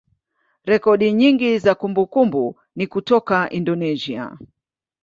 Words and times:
rekodi 0.65 1.11
nyingi 1.13 1.59
za 1.59 1.75
kumbukumbu 1.75 2.59
ni 2.75 2.87
kutoka 2.87 3.49
Indonesia. 3.49 4.37